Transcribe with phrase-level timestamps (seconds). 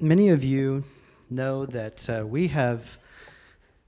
[0.00, 0.84] many of you
[1.30, 2.98] know that uh, we have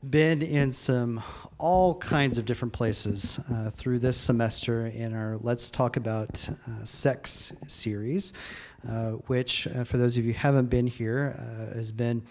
[0.09, 1.23] been in some
[1.59, 6.85] all kinds of different places uh, through this semester in our Let's Talk About uh,
[6.85, 8.33] Sex series,
[8.89, 12.23] uh, which, uh, for those of you who haven't been here, uh, has been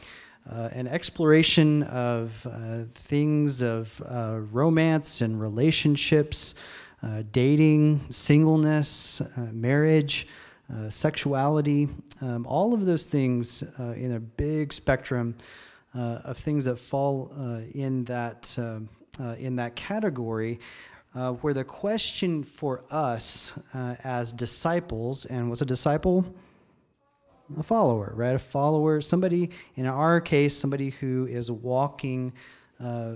[0.49, 2.47] an exploration of
[2.95, 4.01] things of
[4.53, 6.55] romance and relationships,
[7.31, 9.21] dating, singleness,
[9.51, 10.25] marriage.
[10.89, 11.87] Sexuality,
[12.21, 15.35] um, all of those things in a big spectrum
[15.97, 20.59] uh, of things that fall uh, in that um, uh, in that category.
[21.15, 26.23] Uh, where the question for us uh, as disciples, and what's a disciple?
[27.57, 28.35] A follower, right?
[28.35, 32.33] A follower, somebody, in our case, somebody who is walking
[32.83, 33.13] uh,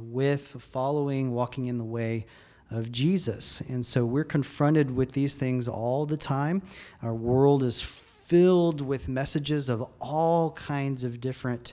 [0.00, 2.26] with, following, walking in the way
[2.70, 3.60] of Jesus.
[3.68, 6.62] And so we're confronted with these things all the time.
[7.02, 11.72] Our world is filled with messages of all kinds of different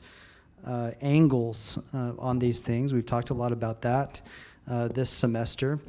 [0.65, 2.93] uh, angles uh, on these things.
[2.93, 4.21] We've talked a lot about that
[4.69, 5.79] uh, this semester.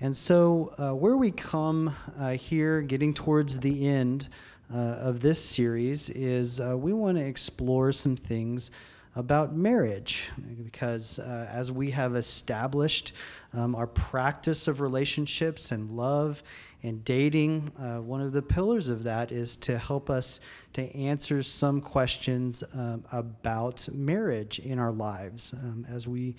[0.00, 4.28] And so, uh, where we come uh, here, getting towards the end
[4.72, 8.70] uh, of this series, is we want to explore some things
[9.14, 10.24] about marriage
[10.72, 13.12] because as we have established
[13.54, 16.42] um, our practice of relationships and love
[16.82, 20.40] and dating, uh, one of the pillars of that is to help us
[20.72, 26.34] to answer some questions um, about marriage in our lives um, as we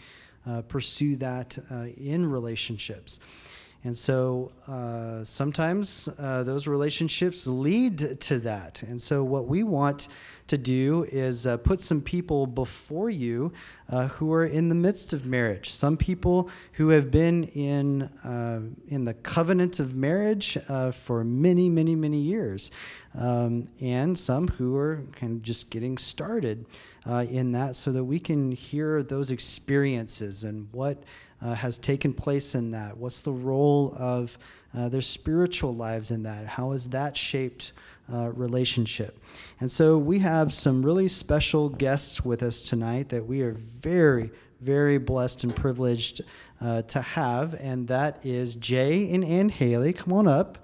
[0.45, 3.19] uh, pursue that uh, in relationships.
[3.85, 8.81] And so uh, sometimes uh, those relationships lead to that.
[8.83, 10.07] And so, what we want
[10.47, 13.51] to do is uh, put some people before you
[13.89, 15.69] uh, who are in the midst of marriage.
[15.69, 21.69] Some people who have been in, uh, in the covenant of marriage uh, for many,
[21.69, 22.71] many, many years.
[23.15, 26.65] Um, and some who are kind of just getting started
[27.05, 31.03] in that so that we can hear those experiences and what
[31.43, 32.97] uh, has taken place in that?
[32.97, 34.37] What's the role of
[34.75, 36.47] uh, their spiritual lives in that?
[36.47, 37.73] How has that shaped
[38.11, 39.19] uh, relationship?
[39.59, 44.31] And so we have some really special guests with us tonight that we are very,
[44.61, 46.21] very blessed and privileged
[46.61, 49.91] uh, to have, and that is Jay and Ann Haley.
[49.91, 50.57] Come on up.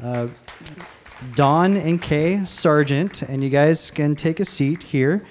[0.00, 0.28] Uh,
[1.34, 5.26] Don and Kay Sargent, and you guys can take a seat here,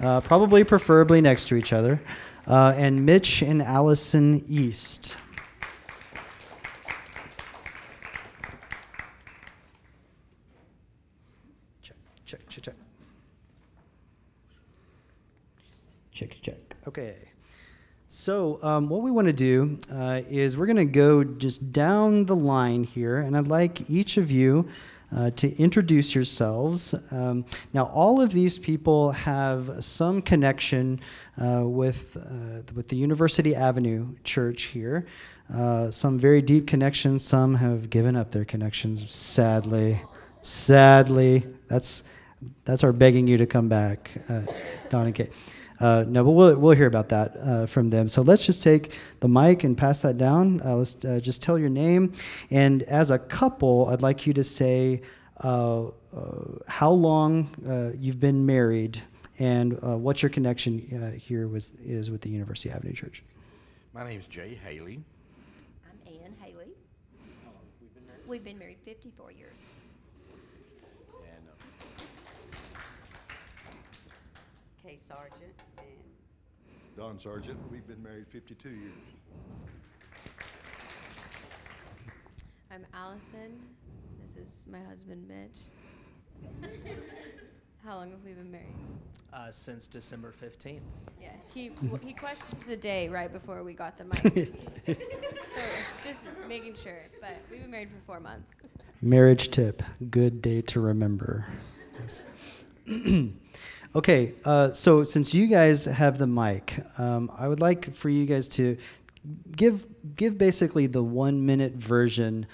[0.00, 2.00] uh, probably preferably next to each other
[2.46, 5.16] uh, and Mitch and Allison East.
[11.82, 12.74] Check, check, check, check.
[16.12, 16.76] Check, check.
[16.86, 17.16] Okay.
[18.08, 22.24] So, um, what we want to do uh, is we're going to go just down
[22.24, 24.68] the line here, and I'd like each of you
[25.14, 26.94] uh, to introduce yourselves.
[27.10, 31.00] Um, now, all of these people have some connection
[31.40, 35.06] uh, with, uh, with the University Avenue Church here.
[35.52, 40.00] Uh, some very deep connections, some have given up their connections, sadly.
[40.42, 41.46] Sadly.
[41.68, 42.02] That's,
[42.64, 44.42] that's our begging you to come back, uh,
[44.90, 45.32] Don and Kate.
[45.80, 48.08] Uh, no, but we'll, we'll hear about that uh, from them.
[48.08, 50.60] So let's just take the mic and pass that down.
[50.64, 52.12] Uh, let's uh, just tell your name.
[52.50, 55.02] And as a couple, I'd like you to say
[55.44, 55.90] uh, uh,
[56.66, 59.02] how long you've been married
[59.38, 63.22] and what your connection here with, is with the University Avenue Church.
[63.92, 65.02] My name is Jay Haley.
[65.86, 66.72] I'm Ann Haley.
[68.26, 69.66] We've been married 54 years.
[74.86, 75.52] Kay Sargent and
[76.96, 77.58] Don Sargent.
[77.70, 78.92] We've been married 52 years.
[82.70, 83.60] I'm Allison.
[84.34, 86.70] This is my husband, Mitch.
[87.84, 88.64] How long have we been married?
[89.30, 90.80] Uh, since December 15th.
[91.20, 94.22] Yeah, he w- he questioned the day right before we got the mic.
[94.34, 94.54] Just,
[94.86, 95.60] so
[96.02, 97.02] just making sure.
[97.20, 98.54] But we've been married for four months.
[99.02, 101.46] Marriage tip: good day to remember.
[103.96, 108.26] Okay, uh, so since you guys have the mic, um, I would like for you
[108.26, 108.76] guys to
[109.50, 109.86] give
[110.16, 112.44] give basically the one minute version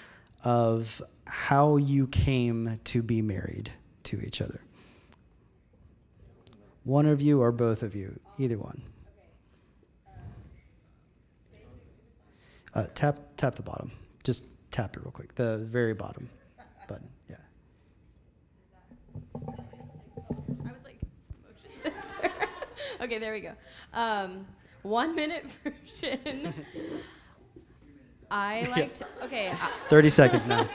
[0.45, 3.69] of how you came to be married
[4.03, 4.61] to each other.
[6.85, 8.81] One of you or both of you, either one.
[12.73, 13.91] Uh, tap tap the bottom.
[14.23, 15.35] Just tap it real quick.
[15.35, 16.29] The very bottom
[16.87, 17.09] button.
[17.29, 17.35] Yeah.
[23.03, 23.51] Okay, there we go.
[23.93, 24.45] Um,
[24.81, 26.53] one minute version.
[28.31, 29.03] I liked.
[29.23, 29.49] Okay.
[29.51, 30.67] I, 30 seconds now.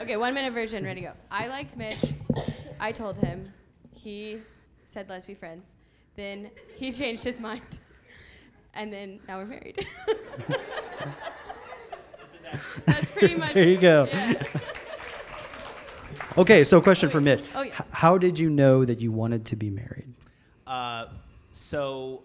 [0.00, 0.84] okay, one minute version.
[0.84, 1.12] Ready to go.
[1.30, 1.98] I liked Mitch.
[2.80, 3.52] I told him.
[3.92, 4.38] he
[4.86, 5.72] said let's be friends.
[6.16, 7.80] Then he changed his mind,
[8.74, 9.84] and then now we're married.
[12.86, 13.52] That's pretty much.
[13.54, 14.06] There you go.
[14.12, 14.42] Yeah.
[16.36, 17.42] Okay, so question for Mitch.
[17.54, 17.72] Oh, yeah.
[17.74, 20.12] H- how did you know that you wanted to be married?
[20.66, 21.06] Uh,
[21.54, 22.22] so,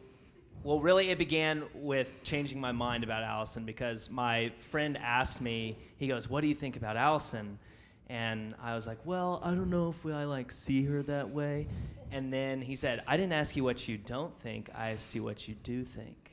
[0.63, 5.77] well, really, it began with changing my mind about Allison because my friend asked me,
[5.97, 7.59] he goes, What do you think about Allison?
[8.07, 11.67] And I was like, Well, I don't know if I like see her that way.
[12.11, 15.23] And then he said, I didn't ask you what you don't think, I asked you
[15.23, 16.31] what you do think.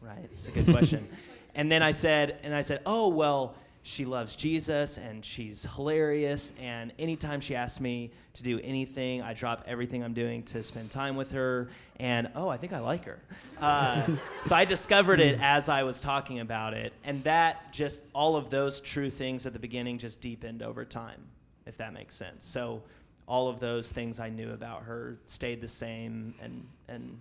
[0.00, 0.28] Right?
[0.32, 1.08] It's a good question.
[1.54, 6.52] and then I said, and I said, Oh, well, she loves Jesus and she's hilarious.
[6.60, 10.90] And anytime she asks me to do anything, I drop everything I'm doing to spend
[10.90, 11.68] time with her.
[11.98, 13.18] And oh, I think I like her.
[13.60, 14.06] Uh,
[14.42, 16.92] so I discovered it as I was talking about it.
[17.04, 21.22] And that just, all of those true things at the beginning just deepened over time,
[21.66, 22.44] if that makes sense.
[22.46, 22.82] So
[23.26, 27.18] all of those things I knew about her stayed the same and, and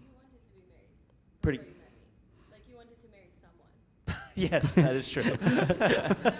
[1.42, 1.60] pretty.
[2.52, 3.70] Like you wanted to marry someone.
[4.36, 5.24] yes, that is true.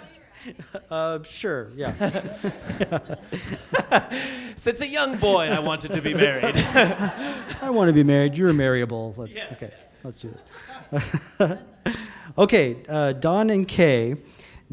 [0.90, 1.92] Uh, sure, yeah.
[4.56, 6.56] Since a young boy, I wanted to be married.
[6.56, 8.38] I want to be married.
[8.38, 9.12] You're marriable.
[9.18, 9.48] Let's Yeah.
[9.52, 9.70] okay.
[10.02, 10.34] Let's do
[10.90, 11.58] this.
[12.38, 14.16] okay, uh, Don and Kay.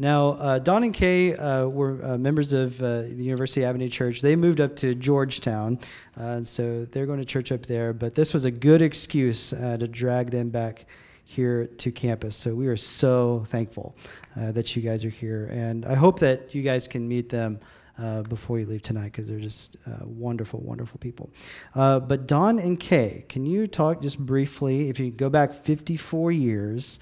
[0.00, 4.22] Now, uh, Don and Kay uh, were uh, members of uh, the University Avenue Church.
[4.22, 5.80] They moved up to Georgetown,
[6.18, 7.92] uh, and so they're going to church up there.
[7.92, 10.86] But this was a good excuse uh, to drag them back
[11.28, 12.34] here to campus.
[12.34, 13.94] So we are so thankful
[14.34, 17.60] uh, that you guys are here, and I hope that you guys can meet them
[17.98, 21.28] uh, before you leave tonight because they're just uh, wonderful, wonderful people.
[21.74, 26.32] Uh, but Don and Kay, can you talk just briefly, if you go back 54
[26.32, 26.98] years,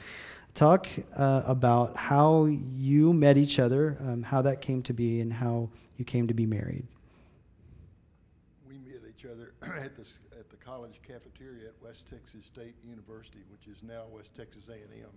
[0.55, 5.33] talk uh, about how you met each other, um, how that came to be, and
[5.33, 5.69] how
[5.99, 6.85] you came to be married?
[8.69, 10.05] We met each other at the,
[10.67, 15.15] college cafeteria at West Texas State University, which is now West Texas A and M.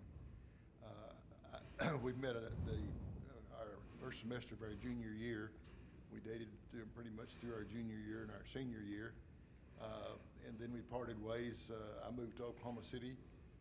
[0.86, 5.50] Uh, We met at the, uh, our first semester of our junior year.
[6.14, 9.14] We dated through, pretty much through our junior year and our senior year.
[9.82, 11.68] Uh, And then we parted ways.
[11.74, 13.18] Uh, I moved to Oklahoma City.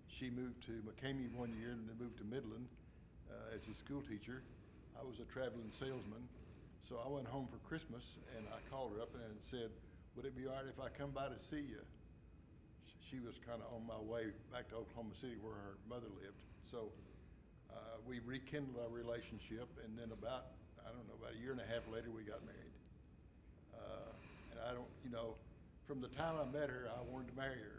[0.08, 2.69] She moved to McCamey one year and then moved to Midland
[3.31, 4.43] uh, as a school teacher.
[4.93, 6.29] I was a traveling salesman.
[6.82, 9.70] So I went home for Christmas and I called her up and said,
[10.18, 11.78] would it be all right if I come by to see you?
[13.06, 16.42] She was kind of on my way back to Oklahoma City where her mother lived.
[16.66, 16.90] So
[17.70, 21.62] uh, we rekindled our relationship and then about, I don't know, about a year and
[21.62, 22.74] a half later, we got married.
[23.70, 24.10] Uh,
[24.50, 25.38] And I don't, you know,
[25.86, 27.78] from the time I met her, I wanted to marry her.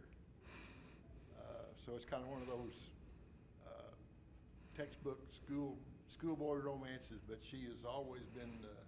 [1.36, 2.88] Uh, So it's kind of one of those
[3.68, 3.92] uh,
[4.80, 5.76] textbook school,
[6.08, 8.80] schoolboy romances, but she has always been the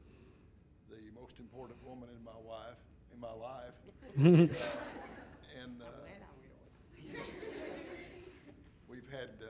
[1.19, 2.79] most important woman in my wife,
[3.13, 3.75] in my life.
[5.63, 5.85] And uh,
[8.89, 9.47] we've had uh,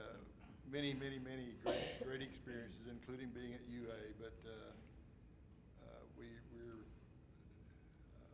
[0.71, 4.51] many, many, many great, great experiences, including being at UA, but uh,
[5.83, 5.87] uh,
[6.17, 6.83] we, we're,
[8.19, 8.25] uh,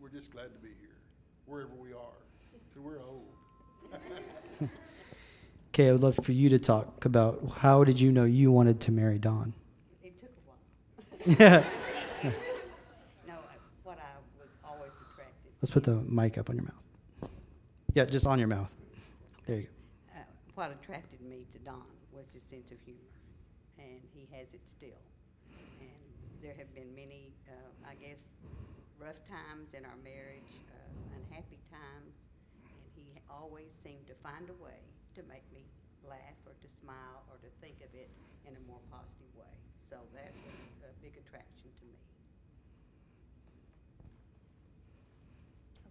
[0.00, 0.96] we're just glad to be here,
[1.46, 2.18] wherever we are,
[2.72, 3.28] 'cause we're old.
[5.72, 8.80] Kay, I would love for you to talk about how did you know you wanted
[8.82, 9.52] to marry Don?
[10.02, 11.36] It took a while.
[11.38, 11.64] Yeah.
[13.26, 15.49] No, I- what I was always attracted.
[15.60, 17.30] Let's put the mic up on your mouth.
[17.94, 18.70] Yeah, just on your mouth.
[19.46, 20.20] There you go.
[20.20, 20.24] uh,
[20.54, 23.12] what attracted me to Don was his sense of humor,
[23.78, 25.00] and he has it still.
[25.80, 26.00] And
[26.40, 28.20] there have been many, uh, I guess,
[28.98, 32.14] rough times in our marriage, uh, unhappy times,
[32.64, 34.80] and he always seemed to find a way
[35.16, 35.66] to make me
[36.04, 38.08] laugh or to smile or to think of it
[38.48, 39.56] in a more positive way.
[39.90, 40.56] So that was
[40.88, 41.98] a big attraction to me.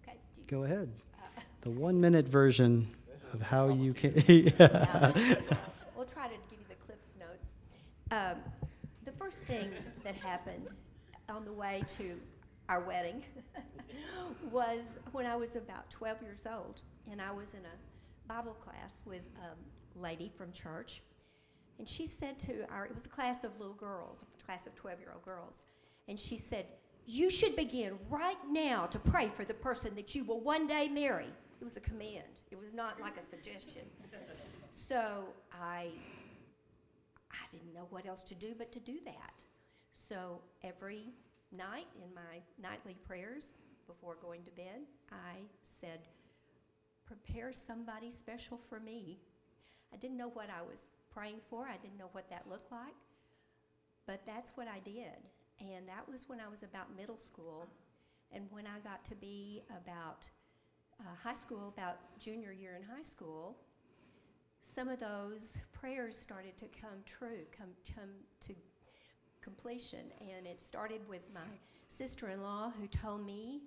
[0.09, 0.17] Okay.
[0.37, 0.89] you- Go ahead.
[1.17, 2.87] uh, The one minute version
[3.33, 4.13] of how you can.
[4.59, 5.11] uh,
[5.95, 7.55] We'll try to give you the Cliff Notes.
[8.11, 8.37] Um,
[9.05, 9.69] The first thing
[10.03, 10.67] that happened
[11.27, 12.19] on the way to
[12.69, 13.23] our wedding
[14.51, 19.01] was when I was about 12 years old, and I was in a Bible class
[19.05, 21.01] with a lady from church,
[21.79, 24.75] and she said to our, it was a class of little girls, a class of
[24.75, 25.63] 12 year old girls,
[26.07, 26.65] and she said,
[27.11, 30.87] You should begin right now to pray for the person that you will one day
[30.87, 31.25] marry.
[31.59, 33.81] It was a command, it was not like a suggestion.
[34.71, 35.87] So I,
[37.31, 39.33] I didn't know what else to do but to do that.
[39.91, 41.05] So every
[41.51, 43.49] night in my nightly prayers
[43.87, 46.01] before going to bed, I said,
[47.07, 49.17] Prepare somebody special for me.
[49.91, 52.93] I didn't know what I was praying for, I didn't know what that looked like,
[54.05, 55.17] but that's what I did.
[55.59, 57.67] And that was when I was about middle school.
[58.31, 60.27] And when I got to be about
[60.99, 63.57] uh, high school, about junior year in high school,
[64.63, 68.09] some of those prayers started to come true, come, come
[68.41, 68.53] to
[69.41, 70.11] completion.
[70.21, 71.41] And it started with my
[71.89, 73.61] sister-in-law who told me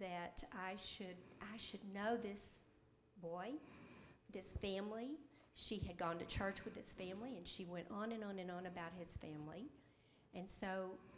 [0.00, 2.64] that I should, I should know this
[3.22, 3.50] boy,
[4.32, 5.18] this family.
[5.54, 8.50] She had gone to church with his family, and she went on and on and
[8.50, 9.70] on about his family.
[10.34, 11.15] And so, in,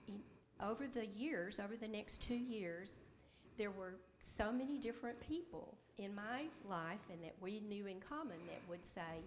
[0.63, 2.99] over the years, over the next two years,
[3.57, 8.39] there were so many different people in my life and that we knew in common
[8.47, 9.23] that would say,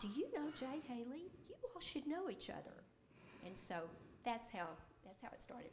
[0.00, 1.30] Do you know Jay Haley?
[1.48, 2.84] You all should know each other.
[3.44, 3.74] And so
[4.24, 4.68] that's how
[5.04, 5.70] that's how it started.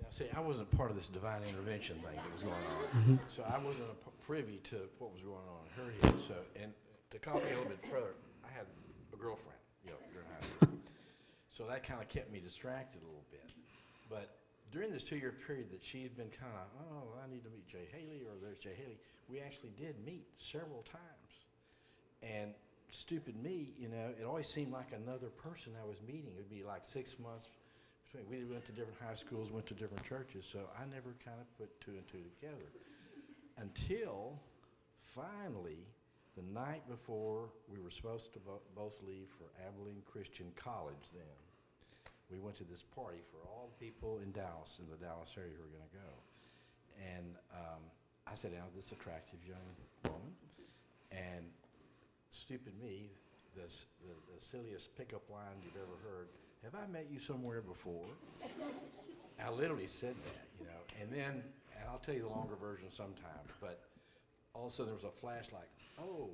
[0.00, 3.00] Now, see, I wasn't part of this divine intervention thing that was going on.
[3.00, 3.16] Mm-hmm.
[3.32, 6.14] So I wasn't a p- privy to what was going on in her head.
[6.26, 6.72] So, and
[7.10, 8.64] to comment a little bit further, I had
[9.12, 10.68] a girlfriend, you know, during high school.
[11.52, 13.52] So that kind of kept me distracted a little bit.
[14.10, 14.36] But
[14.72, 17.88] during this two-year period that she's been kind of, oh, I need to meet Jay
[17.92, 18.98] Haley, or there's Jay Haley,
[19.28, 21.30] we actually did meet several times.
[22.22, 22.52] And
[22.90, 26.32] stupid me, you know, it always seemed like another person I was meeting.
[26.34, 27.48] It would be like six months
[28.12, 28.28] between.
[28.28, 31.46] We went to different high schools, went to different churches, so I never kind of
[31.58, 32.66] put two and two together.
[33.58, 34.38] Until
[35.14, 35.86] finally,
[36.36, 41.36] the night before we were supposed to bo- both leave for Abilene Christian College then,
[42.30, 45.52] we went to this party for all the people in Dallas, in the Dallas area
[45.56, 46.12] who were going to go.
[47.16, 47.82] And um,
[48.26, 49.66] I sat down with this attractive young
[50.04, 50.32] woman,
[51.10, 51.44] and
[52.30, 53.10] stupid me,
[53.56, 56.28] the, s- the, the silliest pickup line you've ever heard,
[56.62, 58.06] have I met you somewhere before?
[59.42, 61.42] I literally said that, you know, and then,
[61.78, 63.80] and I'll tell you the longer version sometime, but
[64.54, 65.68] all of a sudden there was a flash like,
[65.98, 66.28] oh,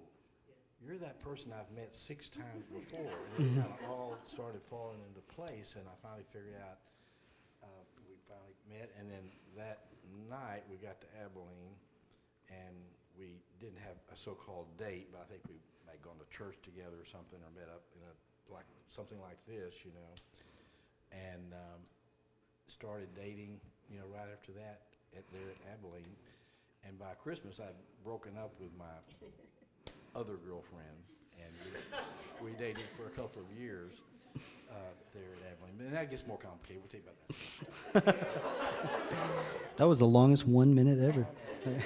[0.85, 3.17] you're that person I've met six times before.
[3.39, 6.79] And it kind of all started falling into place, and I finally figured out,
[7.63, 9.25] uh, we finally met, and then
[9.57, 9.89] that
[10.29, 11.75] night we got to Abilene,
[12.51, 12.77] and
[13.19, 15.57] we didn't have a so-called date, but I think we
[15.89, 18.13] might gone to church together or something, or met up in a,
[18.53, 20.13] like, something like this, you know,
[21.11, 21.81] and um,
[22.69, 23.59] started dating,
[23.91, 24.83] you know, right after that
[25.17, 26.15] at, there at Abilene.
[26.87, 28.95] And by Christmas, I'd broken up with my
[30.17, 30.97] other girlfriend,
[31.39, 31.53] and
[32.41, 33.93] we, we dated for a couple of years
[34.71, 34.75] uh,
[35.15, 35.87] there at Abilene.
[35.87, 36.83] And that gets more complicated.
[36.83, 37.01] We'll tell
[37.95, 38.29] you about that.
[39.77, 41.27] That was the longest one minute ever.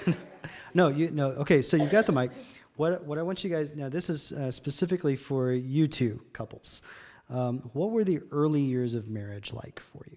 [0.75, 1.31] no, you no.
[1.31, 2.31] Okay, so you got the mic.
[2.77, 3.89] What what I want you guys now.
[3.89, 6.83] This is uh, specifically for you two couples.
[7.29, 10.17] Um, what were the early years of marriage like for you?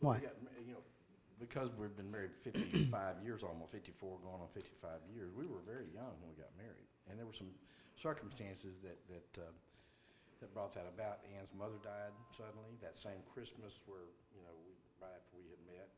[0.00, 0.18] Why?
[0.20, 0.33] Yeah, m- you know,
[1.54, 3.94] because we've been married 55 years, almost 54,
[4.26, 6.90] going on 55 years, we were very young when we got married.
[7.06, 7.54] And there were some
[7.94, 9.54] circumstances that, that, uh,
[10.42, 11.22] that brought that about.
[11.30, 15.62] Ann's mother died suddenly that same Christmas where, you know, we, right after we had
[15.70, 15.94] met.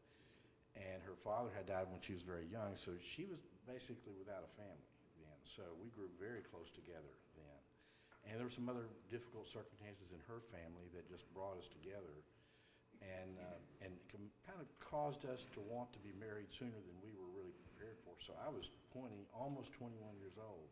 [0.76, 4.44] And her father had died when she was very young, so she was basically without
[4.44, 4.92] a family
[5.24, 5.40] then.
[5.40, 7.60] So we grew very close together then.
[8.28, 12.12] And there were some other difficult circumstances in her family that just brought us together
[13.06, 13.92] and, uh, and
[14.46, 17.98] kind of caused us to want to be married sooner than we were really prepared
[18.06, 18.14] for.
[18.22, 20.70] So I was 20, almost 21 years old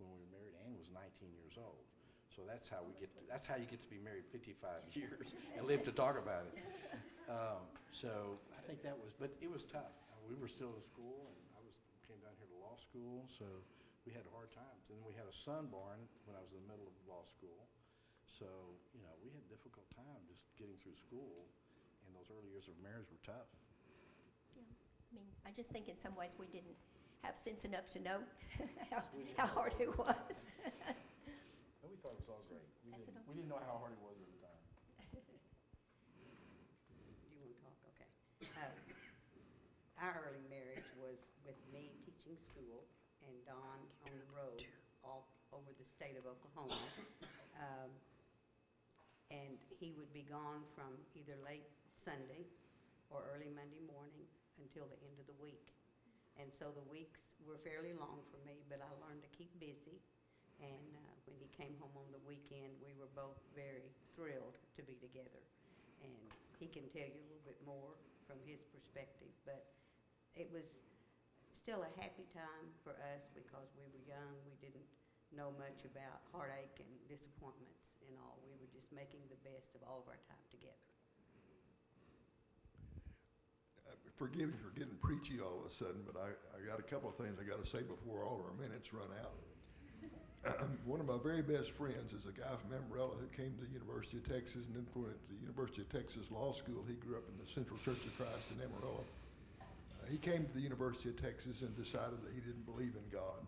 [0.00, 0.54] when we were married.
[0.64, 1.84] Ann was 19 years old.
[2.32, 3.10] So that's how we get.
[3.12, 6.46] To, that's how you get to be married 55 years and live to talk about
[6.50, 6.62] it.
[7.26, 9.94] Um, so I think that was, but it was tough.
[10.26, 11.74] We were still in school, and I was
[12.06, 13.46] came down here to law school, so
[14.06, 14.82] we had hard times.
[14.90, 17.26] And then we had a son born when I was in the middle of law
[17.26, 17.66] school.
[18.26, 18.46] So,
[18.94, 21.44] you know, we had a difficult time just getting through school,
[22.10, 23.46] and those early years of marriage were tough.
[24.58, 24.66] Yeah.
[24.66, 26.74] I mean, I just think in some ways we didn't
[27.22, 28.18] have sense enough to know
[28.90, 29.06] how,
[29.38, 30.34] how hard it was.
[31.78, 32.66] But we thought it was all great.
[32.82, 34.58] We, Pass didn't, we didn't know how hard it was at the time.
[37.30, 37.94] You want to talk?
[37.94, 38.10] Okay.
[38.58, 38.74] Uh,
[40.02, 42.82] Our early marriage was with me teaching school
[43.22, 44.66] and Don on the road
[45.06, 46.74] all over the state of Oklahoma.
[47.60, 47.90] Um,
[49.30, 51.68] And he would be gone from either late
[52.00, 52.48] Sunday
[53.12, 54.24] or early Monday morning
[54.56, 55.76] until the end of the week.
[56.40, 60.00] And so the weeks were fairly long for me, but I learned to keep busy.
[60.60, 64.80] And uh, when he came home on the weekend, we were both very thrilled to
[64.84, 65.44] be together.
[66.00, 66.12] And
[66.56, 67.92] he can tell you a little bit more
[68.24, 69.68] from his perspective, but
[70.36, 70.64] it was
[71.52, 74.32] still a happy time for us because we were young.
[74.48, 74.88] We didn't
[75.36, 78.40] know much about heartache and disappointments and all.
[78.44, 80.99] We were just making the best of all of our time together.
[84.16, 87.08] Forgive me for getting preachy all of a sudden, but I, I got a couple
[87.08, 89.40] of things I got to say before all our minutes run out.
[90.84, 93.72] one of my very best friends is a guy from Amarillo who came to the
[93.72, 96.84] University of Texas and then went to the University of Texas Law School.
[96.88, 99.04] He grew up in the Central Church of Christ in Amarillo.
[99.60, 103.04] Uh, he came to the University of Texas and decided that he didn't believe in
[103.12, 103.40] God.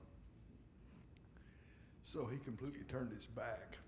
[2.04, 3.78] So he completely turned his back.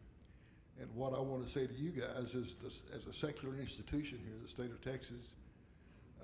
[0.81, 4.19] And what I want to say to you guys is, this, as a secular institution
[4.25, 5.35] here, the state of Texas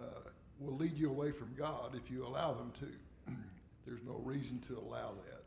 [0.00, 3.32] uh, will lead you away from God if you allow them to.
[3.86, 5.44] There's no reason to allow that.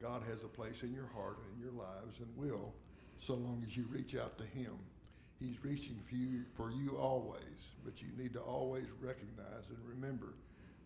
[0.00, 2.72] God has a place in your heart and in your lives and will,
[3.18, 4.78] so long as you reach out to Him.
[5.40, 10.34] He's reaching for you, for you always, but you need to always recognize and remember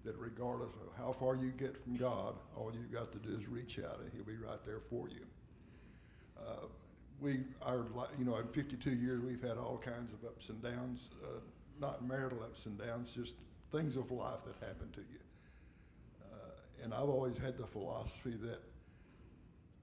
[0.04, 3.48] that regardless of how far you get from God, all you've got to do is
[3.48, 5.24] reach out and He'll be right there for you.
[6.38, 6.66] Uh,
[7.20, 7.86] we, our,
[8.18, 11.38] you know, in 52 years, we've had all kinds of ups and downs, uh,
[11.80, 13.36] not marital ups and downs, just
[13.70, 15.20] things of life that happen to you.
[16.22, 18.60] Uh, and I've always had the philosophy that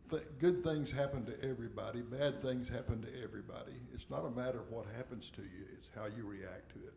[0.10, 3.74] th- good things happen to everybody, bad things happen to everybody.
[3.94, 6.94] It's not a matter of what happens to you, it's how you react to it.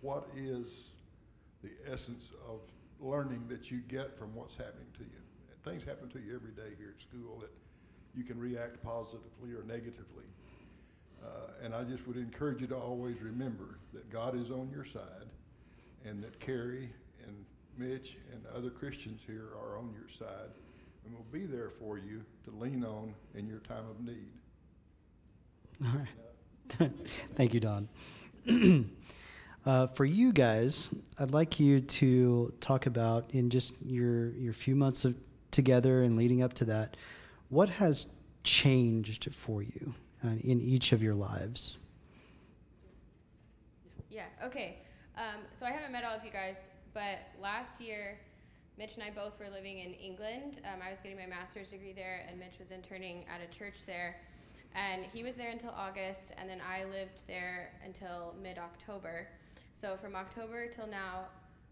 [0.00, 0.90] What is
[1.62, 2.60] the essence of
[3.00, 5.20] learning that you get from what's happening to you?
[5.64, 7.50] Things happen to you every day here at school that
[8.14, 10.24] you can react positively or negatively.
[11.22, 14.84] Uh, and I just would encourage you to always remember that God is on your
[14.84, 15.28] side
[16.04, 16.90] and that Carrie
[17.26, 17.44] and
[17.76, 20.50] Mitch and other Christians here are on your side
[21.04, 24.30] and will be there for you to lean on in your time of need.
[25.84, 26.90] All right.
[27.36, 27.88] Thank you, Don.
[29.66, 34.76] uh, for you guys, I'd like you to talk about in just your your few
[34.76, 35.16] months of
[35.50, 36.96] together and leading up to that,
[37.48, 38.06] what has
[38.44, 41.76] changed for you uh, in each of your lives?
[44.10, 44.78] Yeah, okay.
[45.16, 48.18] Um, so I haven't met all of you guys, but last year,
[48.78, 50.60] Mitch and I both were living in England.
[50.64, 53.84] Um, I was getting my master's degree there, and Mitch was interning at a church
[53.86, 54.16] there.
[54.74, 59.28] And he was there until August, and then I lived there until mid October.
[59.74, 61.26] So from October till now,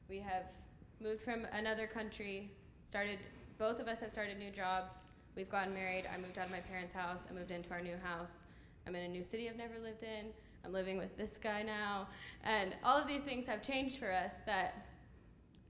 [0.09, 0.53] we have
[1.01, 2.51] moved from another country,
[2.85, 3.19] started,
[3.59, 5.09] both of us have started new jobs.
[5.39, 6.03] We've gotten married.
[6.13, 7.29] I moved out of my parents' house.
[7.31, 8.41] I moved into our new house.
[8.89, 10.31] I'm in a new city I've never lived in.
[10.65, 12.09] I'm living with this guy now.
[12.43, 14.89] And all of these things have changed for us that,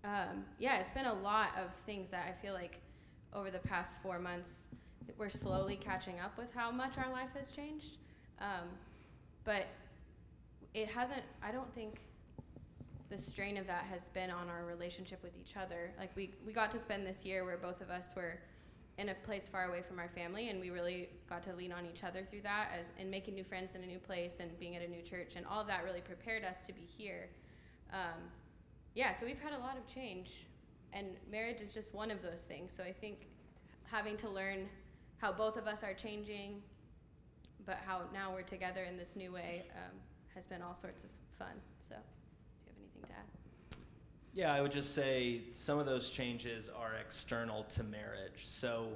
[0.05, 2.81] um, yeah, it's been a lot of things that I feel like
[3.35, 4.69] over the past four months,
[5.19, 7.99] we're slowly catching up with how much our life has changed.
[8.41, 8.69] Um,
[9.45, 9.67] but
[10.73, 12.01] it hasn't, I don't think
[13.11, 15.93] the strain of that has been on our relationship with each other.
[15.99, 18.39] Like we, we got to spend this year where both of us were
[18.99, 21.87] in a place far away from our family and we really got to lean on
[21.87, 24.75] each other through that as and making new friends in a new place and being
[24.75, 27.29] at a new church and all of that really prepared us to be here.
[27.93, 28.21] Um,
[28.95, 30.47] yeah so we've had a lot of change
[30.93, 32.73] and marriage is just one of those things.
[32.73, 33.29] So i think
[33.85, 34.69] having to learn
[35.19, 36.61] how both of us are changing
[37.65, 39.97] but how now we're together in this new way um,
[40.35, 41.55] has been all sorts of fun
[41.89, 43.79] so do you have anything to add
[44.35, 48.45] Yeah, I would just say some of those changes are external to marriage.
[48.45, 48.89] So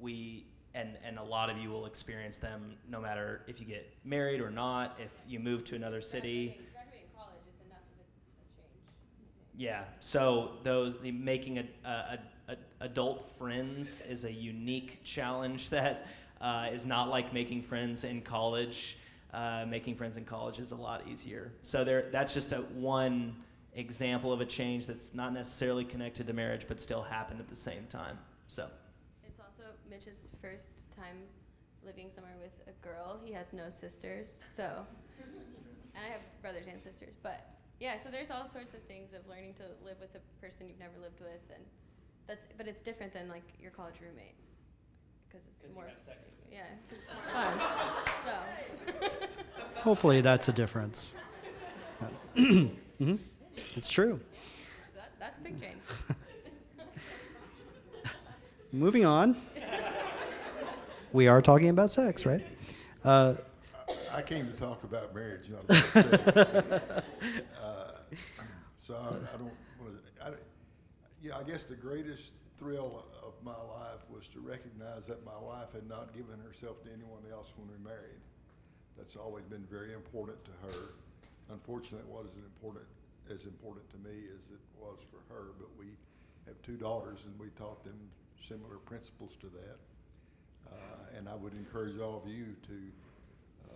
[0.00, 3.92] we and and a lot of you will experience them no matter if you get
[4.04, 6.46] married or not, if you move to another city.
[6.46, 9.84] graduating, graduating college is enough of a, a change Yeah.
[10.00, 16.06] So those the making a, a, a, adult friends is a unique challenge that
[16.40, 18.98] uh, is not like making friends in college.
[19.32, 21.50] Uh, making friends in college is a lot easier.
[21.64, 23.34] So there, that's just a one
[23.76, 27.56] example of a change that's not necessarily connected to marriage, but still happened at the
[27.56, 28.18] same time.
[28.48, 28.68] So
[29.26, 31.16] It's also Mitch's first time
[31.84, 33.20] living somewhere with a girl.
[33.24, 34.86] He has no sisters, so
[35.94, 37.14] and I have brothers and sisters.
[37.22, 37.46] But
[37.80, 40.78] yeah, so there's all sorts of things of learning to live with a person you've
[40.78, 41.64] never lived with, and
[42.26, 44.34] that's but it's different than like your college roommate
[45.28, 45.86] because it's more
[46.52, 47.60] yeah, 'cause it's more fun.
[48.24, 51.14] so Hopefully, that's a difference.
[52.36, 53.16] hmm
[53.76, 54.20] It's true.
[54.94, 55.78] that, that's a big change.
[58.72, 59.36] Moving on.
[61.12, 62.44] We are talking about sex, right?
[63.04, 63.34] Uh,
[64.12, 66.36] I came to talk about marriage, not about sex.
[67.62, 67.92] Uh,
[68.76, 70.28] So I, I don't want to, I,
[71.22, 75.36] you know, I guess the greatest thrill of my life was to recognize that my
[75.40, 78.20] wife had not given herself to anyone else when we married.
[78.98, 80.84] That's always been very important to her.
[81.50, 82.84] Unfortunately, it wasn't important,
[83.32, 85.86] as important to me as it was for her, but we
[86.46, 87.98] have two daughters and we taught them
[88.40, 89.78] similar principles to that.
[90.70, 92.78] Uh, and I would encourage all of you to
[93.70, 93.74] uh,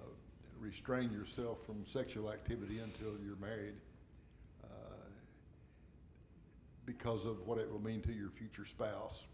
[0.58, 3.74] restrain yourself from sexual activity until you're married
[4.64, 4.68] uh,
[6.86, 9.24] because of what it will mean to your future spouse.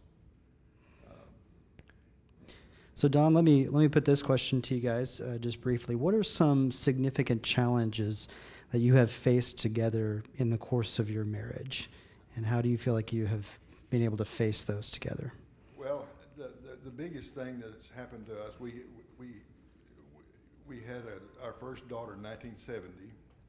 [2.97, 5.97] So Don, let me let me put this question to you guys uh, just briefly.
[5.97, 8.29] What are some significant challenges
[8.75, 11.89] that you have faced together in the course of your marriage,
[12.35, 13.47] and how do you feel like you have
[13.89, 15.33] been able to face those together?
[15.79, 18.83] Well, the, the, the biggest thing that has happened to us, we,
[19.17, 19.29] we,
[20.67, 22.91] we had a, our first daughter in 1970.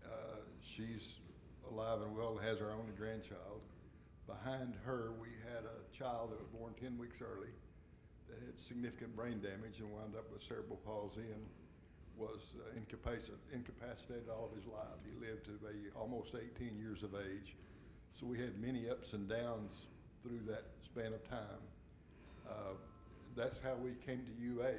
[0.05, 1.17] Uh, she's
[1.71, 3.61] alive and well and has her only grandchild.
[4.27, 7.49] Behind her, we had a child that was born 10 weeks early
[8.29, 11.41] that had significant brain damage and wound up with cerebral palsy and
[12.17, 14.99] was uh, incapacitated, incapacitated all of his life.
[15.03, 17.55] He lived to be almost 18 years of age.
[18.11, 19.87] So we had many ups and downs
[20.23, 21.63] through that span of time.
[22.47, 22.75] Uh,
[23.35, 24.73] that's how we came to UA.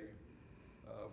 [0.88, 1.08] Uh,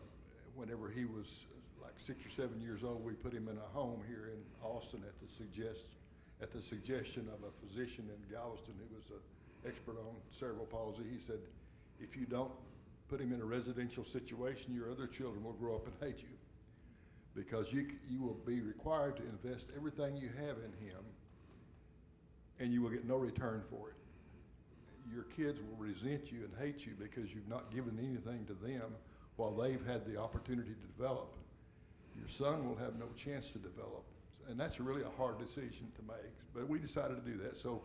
[0.55, 1.45] whenever he was
[1.81, 5.03] like six or seven years old, we put him in a home here in Austin
[5.05, 5.85] at the suggest
[6.41, 11.03] at the suggestion of a physician in Galveston who was an expert on cerebral palsy.
[11.11, 11.39] He said,
[11.99, 12.51] if you don't
[13.13, 16.35] put him in a residential situation, your other children will grow up and hate you
[17.35, 20.97] because you, you will be required to invest everything you have in him
[22.59, 23.95] and you will get no return for it.
[25.13, 28.95] Your kids will resent you and hate you because you've not given anything to them
[29.35, 31.35] while they've had the opportunity to develop.
[32.17, 34.05] Your son will have no chance to develop.
[34.49, 36.33] And that's really a hard decision to make.
[36.55, 37.57] But we decided to do that.
[37.57, 37.83] So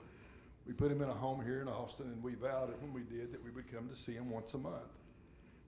[0.67, 3.31] we put him in a home here in Austin, and we vowed when we did
[3.33, 4.89] that we would come to see him once a month,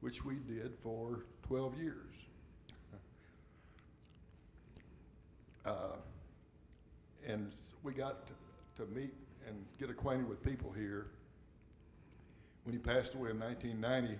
[0.01, 2.15] which we did for 12 years.
[5.67, 5.97] Uh,
[7.27, 8.33] and we got to,
[8.83, 9.13] to meet
[9.47, 11.09] and get acquainted with people here.
[12.65, 14.19] When he passed away in 1990,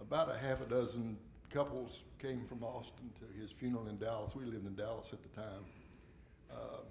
[0.00, 1.18] about a half a dozen
[1.50, 4.36] couples came from Austin to his funeral in Dallas.
[4.36, 5.64] We lived in Dallas at the time.
[6.50, 6.82] Uh,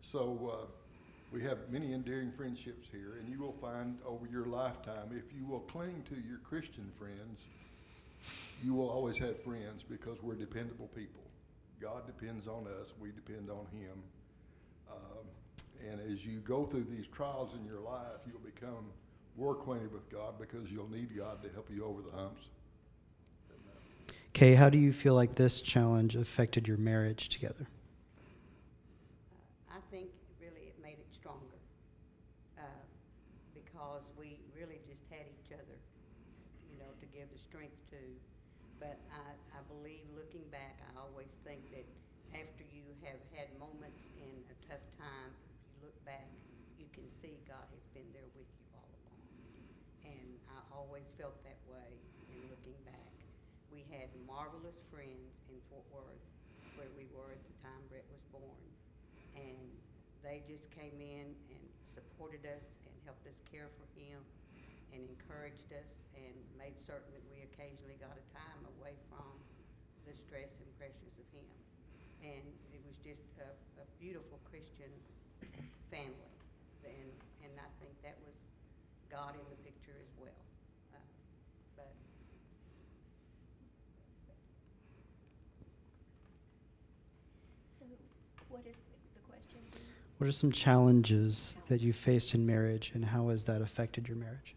[0.00, 0.66] so uh,
[1.32, 5.46] we have many endearing friendships here, and you will find over your lifetime, if you
[5.46, 7.44] will cling to your Christian friends,
[8.62, 11.22] you will always have friends because we're dependable people.
[11.80, 14.02] God depends on us, we depend on Him.
[14.90, 15.24] Um,
[15.88, 18.90] and as you go through these trials in your life, you'll become
[19.38, 22.48] more acquainted with God because you'll need God to help you over the humps.
[24.32, 27.66] Kay, how do you feel like this challenge affected your marriage together?
[29.70, 30.08] I think
[30.40, 31.60] really it made it stronger
[32.58, 32.84] uh,
[33.54, 35.78] because we really just had each other,
[36.70, 38.02] you know, to give the strength to.
[38.80, 41.84] But I, I believe looking back, I always think that
[42.32, 46.30] after you have had moments in a tough time, if you look back,
[46.78, 49.26] you can see God has been there with you all along.
[50.06, 52.00] And I always felt that way
[52.32, 53.14] in looking back.
[53.68, 56.24] We had marvelous friends in Fort Worth
[56.74, 58.64] where we were at the time Brett was born
[59.36, 59.70] and
[60.22, 64.20] they just came in and supported us and helped us care for him
[64.92, 69.32] and encouraged us and made certain that we occasionally got a time away from
[70.04, 71.48] the stress and pressures of him.
[72.20, 74.90] And it was just a, a beautiful Christian
[75.90, 76.34] family.
[76.84, 77.10] And,
[77.46, 78.36] and I think that was
[79.10, 80.40] God in the picture as well.
[80.94, 81.00] Uh,
[81.76, 81.92] but
[87.78, 87.86] So
[88.48, 90.09] what is the the question?
[90.20, 94.20] What are some challenges that you faced in marriage, and how has that affected your
[94.20, 94.52] marriage?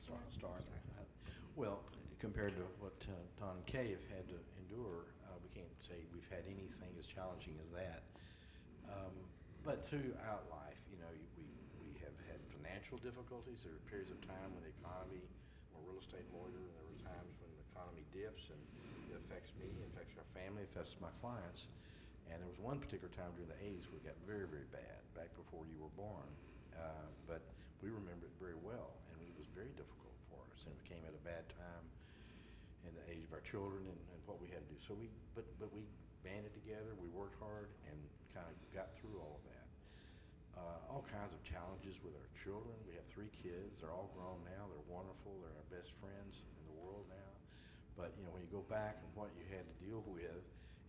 [0.00, 0.64] Start, start.
[1.60, 1.84] Well,
[2.16, 6.00] compared to what uh, Don and Kay have had to endure, uh, we can't say
[6.08, 8.00] we've had anything as challenging as that.
[8.88, 9.12] Um,
[9.60, 11.44] but throughout life, you know, we,
[11.84, 13.60] we have had financial difficulties.
[13.60, 17.00] There are periods of time when the economy, a real estate lawyer, and there were
[17.04, 18.62] times when the economy dips and
[19.12, 21.68] it affects me, it affects our family, it affects my clients.
[22.30, 24.98] And there was one particular time during the 80s where it got very, very bad,
[25.14, 26.26] back before you were born.
[26.74, 27.42] Uh, but
[27.80, 31.00] we remember it very well, and it was very difficult for us, and it came
[31.06, 31.84] at a bad time
[32.84, 34.78] in the age of our children and, and what we had to do.
[34.82, 35.86] So we, but, but we
[36.26, 37.98] banded together, we worked hard, and
[38.34, 39.66] kind of got through all of that.
[40.56, 42.72] Uh, all kinds of challenges with our children.
[42.88, 43.84] We have three kids.
[43.84, 44.64] They're all grown now.
[44.72, 45.36] They're wonderful.
[45.44, 47.32] They're our best friends in the world now.
[47.92, 50.44] But you know, when you go back and what you had to deal with,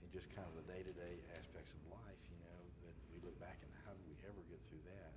[0.07, 3.59] and just kind of the day-to-day aspects of life, you know, that we look back
[3.59, 5.11] and how did we ever get through that?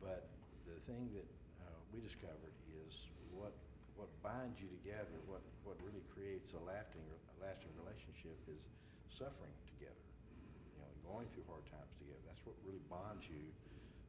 [0.00, 0.24] But
[0.64, 1.28] the thing that
[1.60, 2.56] uh, we discovered
[2.88, 2.96] is
[3.28, 3.52] what
[4.00, 8.72] what binds you together, what what really creates a lasting a lasting relationship is
[9.12, 10.06] suffering together.
[10.72, 12.24] You know, going through hard times together.
[12.24, 13.52] That's what really bonds you,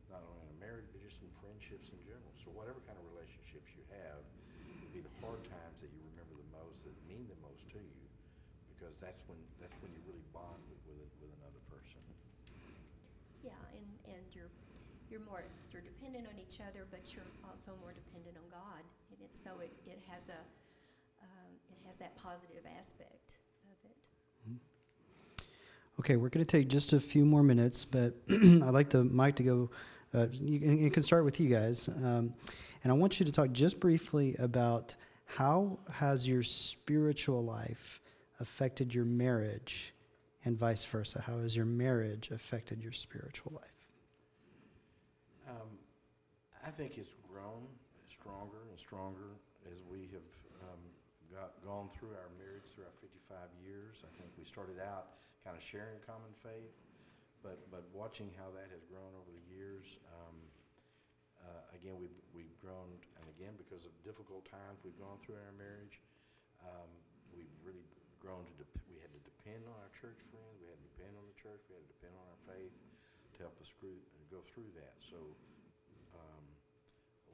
[0.08, 2.32] not only in a marriage but just in friendships in general.
[2.39, 4.23] So whatever kind of relationships you have,
[4.80, 7.84] it'll be the hard times that you remember the most, that mean the most to
[7.84, 8.01] you,
[8.82, 12.02] because that's when that's when you really bond with with, a, with another person.
[13.46, 14.50] Yeah, and, and your
[15.13, 18.82] you're more you're dependent on each other, but you're also more dependent on God,
[19.13, 20.41] and it, so it, it has a
[21.22, 23.38] um, it has that positive aspect
[23.70, 23.98] of it.
[26.00, 29.36] Okay, we're going to take just a few more minutes, but I'd like the mic
[29.38, 29.70] to go.
[30.13, 32.34] Uh, you, can- it can start with you guys, um,
[32.84, 38.02] and I want you to talk just briefly about how has your spiritual life
[38.41, 39.93] affected your marriage,
[40.43, 41.21] and vice versa.
[41.21, 43.82] How has your marriage affected your spiritual life?
[45.47, 45.69] Um,
[46.65, 47.69] I think it's grown
[48.10, 49.38] stronger and stronger
[49.69, 50.30] as we have
[50.65, 50.82] um,
[51.30, 54.01] got, gone through our marriage, through our 55 years.
[54.01, 56.73] I think we started out kind of sharing common faith,
[57.45, 59.86] but, but watching how that has grown over the years,
[60.17, 60.38] um,
[61.41, 65.45] uh, again, we've, we've grown, and again, because of difficult times we've gone through in
[65.45, 65.97] our marriage,
[66.62, 66.89] um,
[67.34, 67.82] we've really
[68.21, 71.13] grown to, dep- we had to depend on our church friends, we had to depend
[71.17, 72.75] on the church, we had to depend on our faith
[73.36, 73.97] to help us screw,
[74.29, 74.93] go through that.
[75.10, 75.17] So
[76.15, 76.45] um,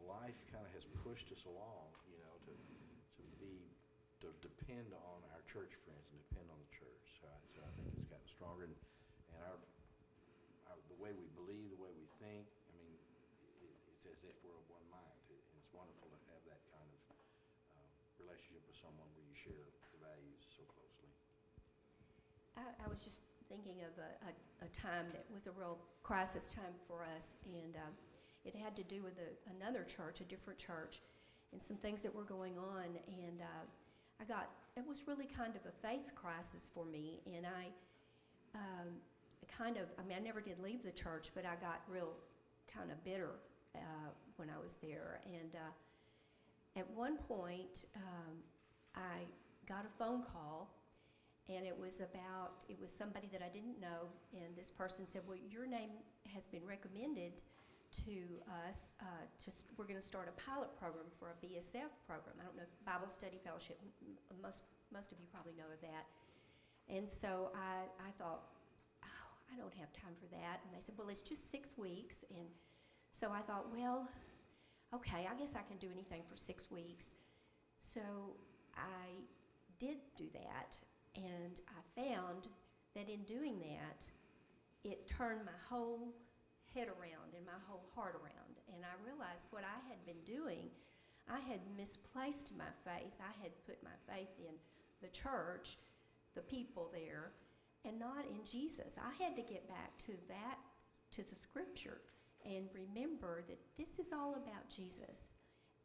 [0.08, 3.60] life kind of has pushed us along, you know, to, to be,
[4.24, 7.06] to depend on our church friends and depend on the church.
[7.20, 8.76] So I, so I think it's gotten stronger and,
[9.36, 9.60] and our,
[10.72, 12.96] our, the way we believe, the way we think, I mean,
[13.60, 15.20] it, it's as if we're of one mind.
[15.28, 17.02] It- it's wonderful to have that kind of
[17.76, 17.90] uh,
[18.24, 21.12] relationship with someone where you share the values so closely.
[22.88, 23.20] I, was just
[23.50, 27.76] thinking of a, a, a time that was a real crisis time for us, and
[27.76, 27.92] um,
[28.46, 31.02] it had to do with a, another church, a different church,
[31.52, 32.86] and some things that were going on.
[33.08, 37.46] And uh, I got, it was really kind of a faith crisis for me, and
[37.46, 37.68] I
[38.56, 38.88] um,
[39.58, 42.14] kind of, I mean, I never did leave the church, but I got real
[42.74, 43.32] kind of bitter
[43.76, 45.20] uh, when I was there.
[45.26, 48.36] And uh, at one point, um,
[48.96, 49.28] I
[49.68, 50.70] got a phone call
[51.50, 55.22] and it was about it was somebody that I didn't know, and this person said,
[55.28, 55.92] "Well, your name
[56.34, 57.44] has been recommended
[58.06, 58.16] to
[58.68, 58.92] us.
[59.00, 59.06] Uh,
[59.40, 62.36] to st- we're going to start a pilot program for a BSF program.
[62.40, 63.80] I don't know Bible Study Fellowship.
[63.82, 66.06] M- Most most of you probably know of that.
[66.90, 68.44] And so I I thought,
[69.04, 70.60] oh, I don't have time for that.
[70.66, 72.24] And they said, well, it's just six weeks.
[72.30, 72.48] And
[73.12, 74.08] so I thought, well,
[74.94, 77.08] okay, I guess I can do anything for six weeks.
[77.80, 78.02] So
[78.76, 79.08] I
[79.80, 80.78] did do that,
[81.16, 82.48] and I found
[82.96, 84.06] that in doing that,
[84.84, 86.14] it turned my whole
[86.74, 88.60] head around and my whole heart around.
[88.74, 90.70] And I realized what I had been doing,
[91.30, 93.14] I had misplaced my faith.
[93.20, 94.56] I had put my faith in
[95.02, 95.78] the church,
[96.36, 97.32] the people there,
[97.86, 98.98] and not in Jesus.
[98.98, 100.58] I had to get back to that,
[101.12, 102.02] to the scripture,
[102.46, 105.32] and remember that this is all about Jesus.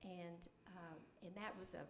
[0.03, 1.85] And, um, and that was a,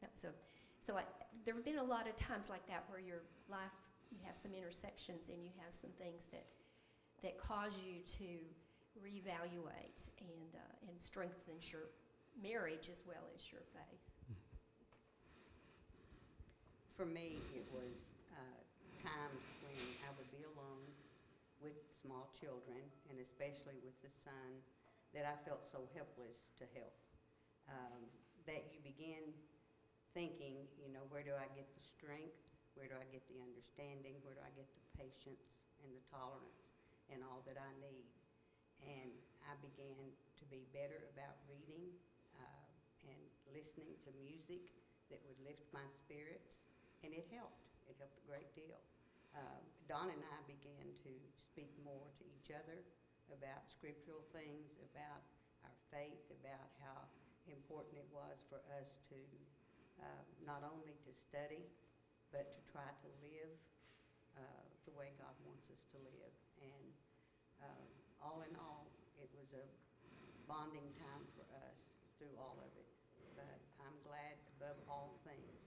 [0.00, 0.32] that was a,
[0.80, 1.02] so I,
[1.44, 3.72] there have been a lot of times like that where your life,
[4.10, 6.46] you have some intersections and you have some things that,
[7.22, 8.28] that cause you to
[8.98, 11.92] reevaluate and, uh, and strengthens your
[12.42, 14.04] marriage as well as your faith.
[16.96, 17.96] For me, it was
[18.32, 18.60] uh,
[19.00, 20.84] times when I would be alone
[21.60, 24.60] with small children, and especially with the son,
[25.16, 26.92] that I felt so helpless to help.
[27.68, 28.04] Um,
[28.48, 29.32] That you begin
[30.12, 32.36] thinking, you know, where do I get the strength?
[32.74, 34.18] Where do I get the understanding?
[34.22, 35.44] Where do I get the patience
[35.82, 36.64] and the tolerance
[37.10, 38.10] and all that I need?
[38.86, 39.12] And
[39.44, 41.92] I began to be better about reading
[42.38, 42.66] uh,
[43.06, 43.20] and
[43.52, 44.72] listening to music
[45.12, 46.54] that would lift my spirits,
[47.02, 47.66] and it helped.
[47.90, 48.78] It helped a great deal.
[49.34, 52.82] Um, Don and I began to speak more to each other
[53.30, 55.22] about scriptural things, about
[55.66, 57.06] our faith, about how
[57.50, 59.18] important it was for us to
[60.02, 61.68] uh, not only to study,
[62.32, 63.52] but to try to live
[64.36, 66.34] uh, the way God wants us to live.
[66.62, 66.86] And
[67.62, 67.86] um,
[68.22, 68.88] all in all,
[69.20, 69.64] it was a
[70.48, 71.78] bonding time for us
[72.18, 72.90] through all of it.
[73.36, 75.60] But I'm glad above all things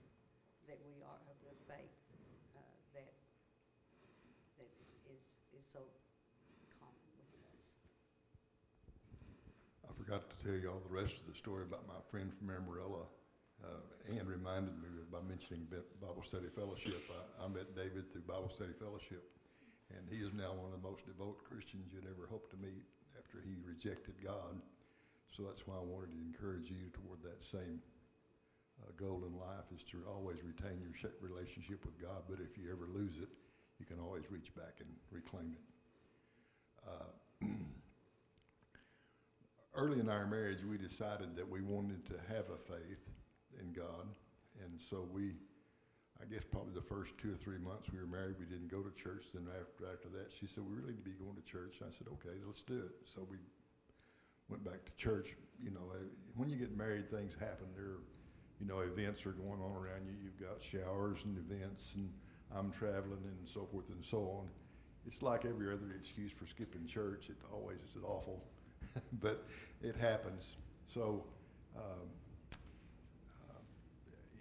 [0.68, 1.96] that we are of the faith
[2.56, 2.60] uh,
[2.94, 3.12] that
[4.58, 4.70] that
[5.10, 5.20] is
[5.52, 5.82] is so
[6.80, 7.66] common with us.
[9.84, 12.50] I forgot to tell you all the rest of the story about my friend from
[12.50, 13.08] Amarillo.
[13.64, 15.64] Uh, Ann reminded me by mentioning
[16.00, 17.00] Bible Study Fellowship.
[17.08, 19.24] I, I met David through Bible Study Fellowship,
[19.88, 22.84] and he is now one of the most devout Christians you'd ever hope to meet
[23.16, 24.60] after he rejected God.
[25.32, 27.80] So that's why I wanted to encourage you toward that same
[28.82, 32.28] uh, goal in life is to always retain your relationship with God.
[32.28, 33.28] But if you ever lose it,
[33.78, 35.64] you can always reach back and reclaim it.
[36.84, 37.48] Uh,
[39.74, 43.08] early in our marriage, we decided that we wanted to have a faith
[43.60, 44.06] in God,
[44.62, 45.34] and so we
[46.20, 48.80] I guess probably the first two or three months we were married, we didn't go
[48.80, 49.26] to church.
[49.34, 51.80] Then after, after that, she said, we really need to be going to church.
[51.82, 52.94] I said, okay, let's do it.
[53.04, 53.38] So we
[54.48, 55.34] went back to church.
[55.60, 56.04] You know, uh,
[56.36, 57.66] when you get married, things happen.
[57.74, 57.98] There,
[58.60, 60.14] you know, events are going on around you.
[60.22, 62.08] You've got showers and events, and
[62.54, 64.48] I'm traveling and so forth and so on.
[65.06, 67.28] It's like every other excuse for skipping church.
[67.28, 68.44] It always is awful,
[69.20, 69.44] but
[69.82, 70.56] it happens.
[70.86, 71.24] So,
[71.76, 72.08] um,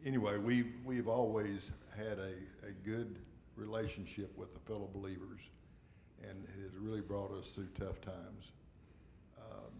[0.05, 2.33] anyway, we we've always had a,
[2.67, 3.15] a good
[3.55, 5.49] relationship with the fellow believers,
[6.21, 8.51] and it has really brought us through tough times.
[9.37, 9.71] Um,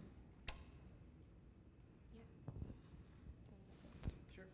[4.34, 4.44] Sure.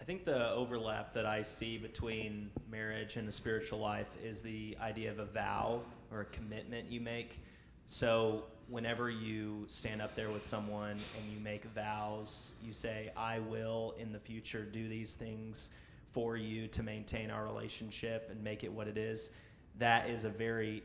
[0.00, 4.76] I think the overlap that I see between marriage and the spiritual life is the
[4.80, 5.80] idea of a vow
[6.12, 7.40] or a commitment you make.
[7.86, 13.38] So, whenever you stand up there with someone and you make vows, you say, I
[13.40, 15.70] will in the future do these things
[16.10, 19.32] for you to maintain our relationship and make it what it is.
[19.78, 20.82] That is a very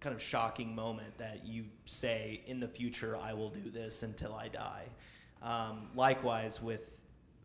[0.00, 4.34] kind of shocking moment that you say, in the future, I will do this until
[4.34, 4.84] I die.
[5.42, 6.96] Um, likewise, with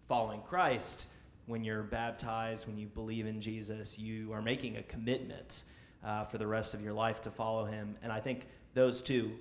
[0.08, 1.08] following Christ,
[1.48, 5.64] when you're baptized, when you believe in Jesus, you are making a commitment
[6.04, 7.96] uh, for the rest of your life to follow him.
[8.04, 9.32] And I think those two,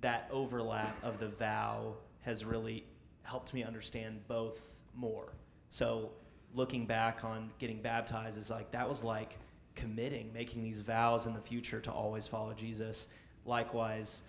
[0.00, 2.84] that overlap of the vow has really
[3.22, 5.32] helped me understand both more.
[5.70, 6.10] So
[6.54, 9.38] looking back on getting baptized is like that was like
[9.76, 13.14] committing, making these vows in the future to always follow Jesus.
[13.46, 14.22] Likewise,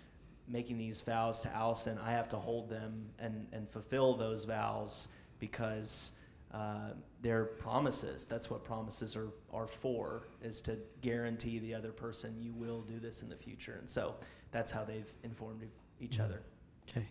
[0.46, 5.08] making these vows to Allison, I have to hold them and, and fulfill those vows
[5.40, 6.12] because
[6.56, 6.90] uh,
[7.20, 8.26] they're promises.
[8.26, 12.98] That's what promises are, are for, is to guarantee the other person you will do
[12.98, 13.76] this in the future.
[13.78, 14.14] And so
[14.52, 15.62] that's how they've informed
[16.00, 16.40] each other.
[16.88, 17.06] Okay.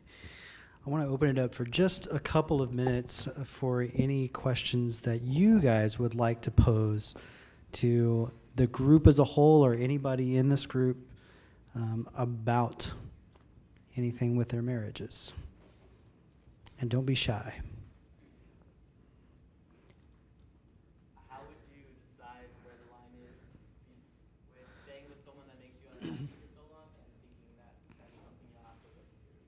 [0.85, 4.99] I want to open it up for just a couple of minutes for any questions
[5.01, 7.15] that you guys would like to pose
[7.73, 10.97] to the group as a whole or anybody in this group
[11.75, 12.89] um, about
[13.97, 15.33] anything with their marriages.
[16.79, 17.53] And don't be shy.
[21.29, 23.39] How would you decide where the line is
[24.55, 28.15] with staying with someone that makes you unhappy for so long and thinking that that's
[28.19, 29.39] something you'll have to live through?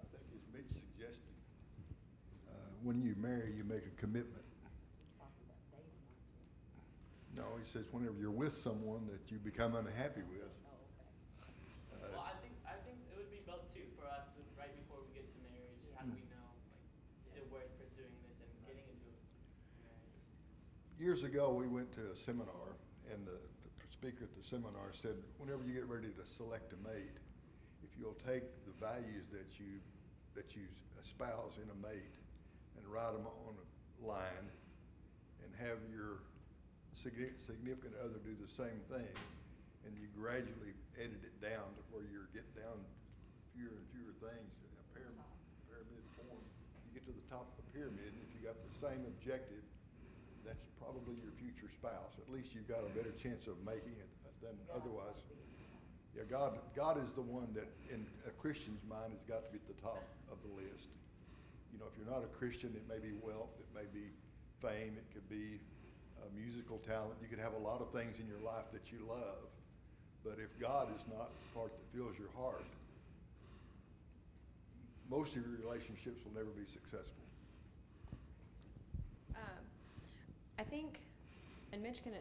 [0.00, 1.36] I think as Mitch suggested,
[2.44, 4.46] uh, when you marry, you make a commitment.
[7.34, 10.48] No, he says whenever you're with someone that you become unhappy with.
[11.92, 14.24] uh, Well, I think I think it would be both too for us
[14.56, 15.82] right before we get to marriage.
[15.98, 16.48] How do we know?
[16.72, 16.80] Like,
[17.28, 19.10] is it worth pursuing this and getting into
[19.84, 20.16] marriage?
[20.96, 22.78] Years ago, we went to a seminar,
[23.12, 26.80] and the, the speaker at the seminar said, whenever you get ready to select a
[26.88, 27.20] mate,
[27.84, 29.76] if you'll take the values that you
[30.38, 30.64] that you
[30.96, 32.16] espouse in a mate
[32.86, 33.66] and write them on a
[34.06, 34.46] line,
[35.42, 36.22] and have your
[36.94, 39.10] significant other do the same thing,
[39.82, 42.78] and you gradually edit it down to where you're getting down
[43.50, 45.26] fewer and fewer things in a pyramid,
[45.66, 46.38] pyramid form.
[46.86, 49.66] You get to the top of the pyramid, and if you got the same objective,
[50.46, 52.14] that's probably your future spouse.
[52.22, 55.18] At least you've got a better chance of making it than otherwise.
[56.14, 59.58] Yeah, God, God is the one that, in a Christian's mind, has got to be
[59.58, 60.94] at the top of the list.
[61.76, 64.08] You know, if you're not a Christian, it may be wealth, it may be
[64.62, 65.60] fame, it could be
[66.16, 67.20] uh, musical talent.
[67.20, 69.44] You could have a lot of things in your life that you love,
[70.24, 72.64] but if God is not the part that fills your heart,
[75.10, 77.12] most of your relationships will never be successful.
[79.34, 79.62] Um,
[80.58, 81.00] I think,
[81.74, 82.14] and Mitch can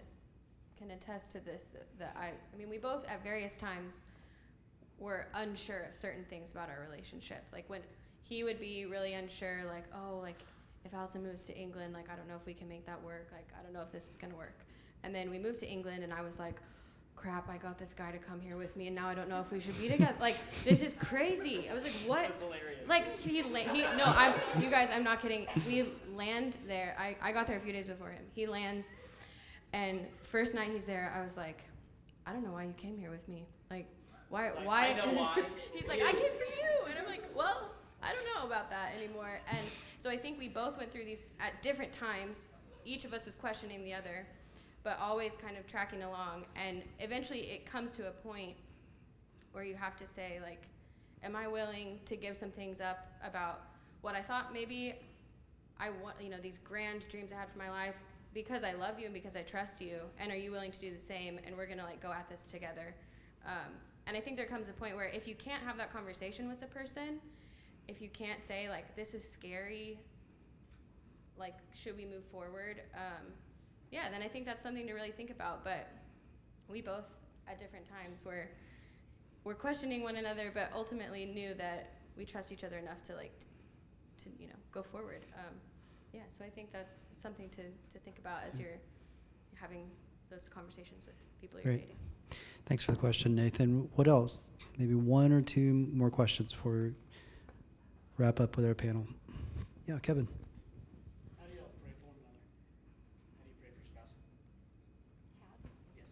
[0.78, 4.04] can attest to this that, that I I mean we both at various times
[5.00, 7.46] were unsure of certain things about our relationship.
[7.54, 7.80] Like when
[8.28, 10.40] he would be really unsure, like oh like
[10.84, 13.30] if Allison moves to England, like I don't know if we can make that work.
[13.32, 14.60] Like I don't know if this is gonna work.
[15.04, 16.56] And then we moved to England, and I was like.
[17.18, 17.50] Crap!
[17.50, 19.50] I got this guy to come here with me, and now I don't know if
[19.50, 20.14] we should be together.
[20.20, 20.36] Like
[20.66, 21.68] this is crazy.
[21.72, 22.88] I was like, "What?" That's hilarious.
[22.90, 24.90] Like he, la- he no, I'm you guys.
[24.92, 25.48] I'm not kidding.
[25.66, 26.94] We land there.
[27.00, 28.22] I, I got there a few days before him.
[28.36, 28.88] He lands,
[29.72, 31.64] and first night he's there, I was like,
[32.28, 33.46] I don't know why you came here with me.
[33.72, 33.88] Like,
[34.30, 34.52] why?
[34.52, 34.88] Like, why?
[34.90, 35.42] "I know why."
[35.74, 37.72] he's like, I came for you, and I'm like, well,
[38.06, 39.40] I don't know about that anymore.
[39.50, 42.48] And so I think we both went through these at different times.
[42.86, 44.26] Each of us was questioning the other,
[44.84, 46.46] but always kind of tracking along.
[46.56, 48.56] And eventually, it comes to a point
[49.56, 50.62] where you have to say like
[51.24, 53.62] am i willing to give some things up about
[54.02, 54.96] what i thought maybe
[55.80, 57.96] i want you know these grand dreams i had for my life
[58.34, 60.92] because i love you and because i trust you and are you willing to do
[60.92, 62.94] the same and we're going to like go at this together
[63.48, 63.72] um,
[64.08, 66.60] and i think there comes a point where if you can't have that conversation with
[66.60, 67.22] the person
[67.88, 70.00] if you can't say like this is scary,
[71.38, 72.82] like should we move forward?
[72.94, 73.34] Um,
[73.92, 75.64] yeah, then I think that's something to really think about.
[75.64, 75.90] But
[76.68, 77.06] we both
[77.48, 78.50] at different times were
[79.44, 83.38] were questioning one another, but ultimately knew that we trust each other enough to like
[83.40, 83.46] t-
[84.24, 85.26] to you know go forward.
[85.36, 85.56] Um,
[86.14, 88.80] yeah, so I think that's something to, to think about as you're
[89.54, 89.90] having
[90.30, 91.82] those conversations with people you're Great.
[91.82, 91.98] dating.
[92.66, 93.90] Thanks for the question, Nathan.
[93.96, 94.48] What else?
[94.78, 96.94] Maybe one or two more questions before we
[98.18, 99.06] wrap up with our panel.
[99.88, 100.28] Yeah, Kevin.
[101.40, 102.40] How do you pray for one another?
[103.12, 104.16] How do you pray for your spouse?
[105.96, 106.10] Yes.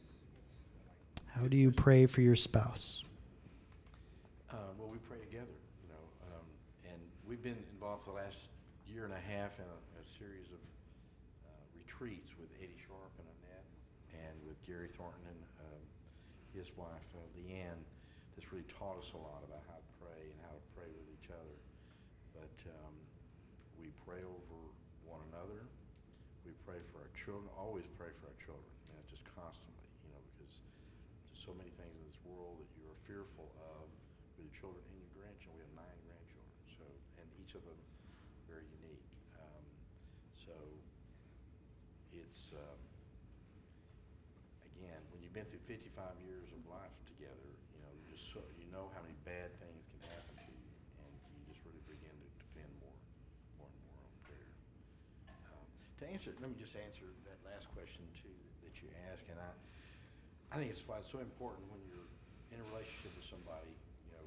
[1.32, 3.04] How do you pray for your spouse?
[4.51, 6.45] Uh, well, we pray together, you know, um,
[6.86, 8.51] and we've been involved the last
[8.86, 10.62] year and a half in a, a series of
[11.47, 13.66] uh, retreats with Eddie Sharp and Annette,
[14.14, 15.82] and with Gary Thornton and um,
[16.54, 17.82] his wife uh, Leanne.
[18.38, 21.08] This really taught us a lot about how to pray and how to pray with
[21.10, 21.58] each other.
[22.34, 22.95] But um,
[23.79, 24.59] we pray over
[25.05, 25.65] one another.
[26.45, 27.47] We pray for our children.
[27.55, 28.67] Always pray for our children.
[28.91, 29.88] You just constantly.
[30.03, 30.53] You know, because
[31.31, 33.86] there's so many things in this world that you are fearful of
[34.36, 35.61] with your children and your grandchildren.
[35.61, 36.86] We have nine grandchildren, so
[37.21, 37.79] and each of them
[38.49, 39.07] very unique.
[39.39, 39.65] Um,
[40.36, 40.55] so
[42.13, 42.79] it's um,
[44.75, 48.67] again when you've been through 55 years of life together, you know, just so, you
[48.69, 50.69] know how many bad things can happen to you,
[51.01, 52.97] and you just really begin to depend more,
[53.57, 54.51] more and more on prayer.
[55.53, 59.41] Um, to answer, let me just answer that last question too that you asked, and
[59.41, 59.49] I,
[60.53, 62.05] I think it's why it's so important when you're
[62.53, 63.74] in a relationship with somebody,
[64.05, 64.22] you know,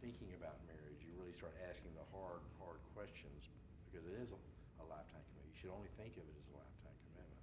[0.00, 3.52] thinking about marriage, you really start asking the hard, hard questions
[3.84, 4.40] because it is a,
[4.80, 5.52] a lifetime commitment.
[5.52, 7.42] You should only think of it as a lifetime commitment.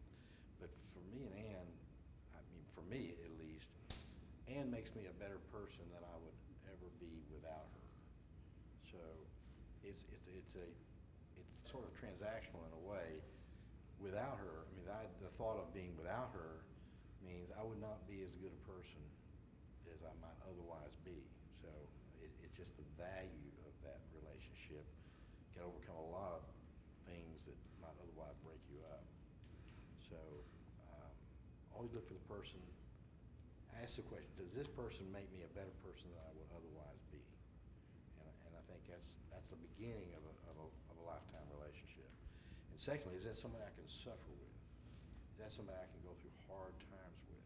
[0.57, 1.67] But for me and Ann,
[2.33, 3.69] I mean, for me at least,
[4.49, 6.37] Ann makes me a better person than I would
[6.73, 7.87] ever be without her.
[8.89, 8.99] So
[9.85, 10.65] it's it's it's a
[11.37, 13.21] it's sort of transactional in a way.
[14.03, 16.59] Without her, I mean, I, the thought of being without her
[17.23, 18.99] means I would not be as good a person
[19.87, 21.23] as I might otherwise be.
[21.63, 21.71] So
[22.19, 24.83] it, it's just the value of that relationship
[25.55, 26.43] can overcome a lot of
[27.07, 29.07] things that might otherwise break you up.
[30.11, 30.19] So
[30.91, 31.11] um,
[31.71, 32.59] always look for the person.
[33.79, 36.99] Ask the question: Does this person make me a better person than I would otherwise
[37.07, 37.23] be?
[38.19, 41.47] And, and I think that's that's the beginning of a, of a, of a lifetime
[41.53, 41.92] relationship.
[42.73, 44.57] And secondly, is that somebody I can suffer with?
[45.37, 47.45] Is that somebody I can go through hard times with?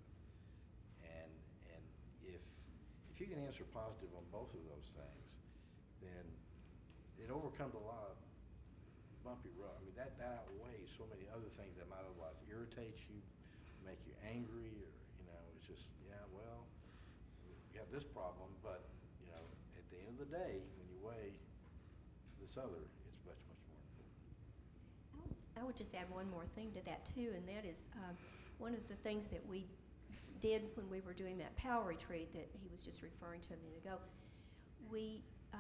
[1.04, 1.32] And
[1.76, 1.84] and
[2.32, 2.40] if
[3.12, 5.28] if you can answer positive on both of those things,
[6.00, 6.24] then
[7.20, 8.16] it overcomes a lot of
[9.28, 9.76] bumpy road.
[9.76, 13.20] I mean that that outweighs so many other things that might otherwise irritate you,
[13.84, 16.64] make you angry, or you know, it's just yeah, well,
[17.76, 18.88] you have this problem, but
[19.20, 19.44] you know,
[19.76, 21.36] at the end of the day, when you weigh
[22.40, 25.47] this other, it's much much more important.
[25.60, 28.16] I would just add one more thing to that too, and that is um,
[28.58, 29.66] one of the things that we
[30.40, 33.58] did when we were doing that power retreat that he was just referring to a
[33.58, 33.98] minute ago.
[34.92, 35.22] We
[35.54, 35.58] uh,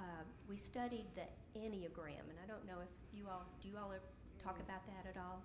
[0.47, 1.23] we studied the
[1.59, 3.91] enneagram, and I don't know if you all do you all
[4.43, 5.41] talk about that at all.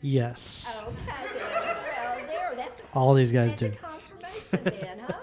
[0.00, 0.82] Yes.
[1.04, 3.66] Okay, well, there, that's All these guys that's do.
[3.66, 5.20] a confirmation then, huh?